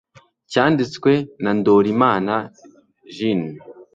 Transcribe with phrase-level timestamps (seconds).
[0.51, 1.11] cyanditswe
[1.43, 2.33] na ndorimana
[3.15, 3.41] jean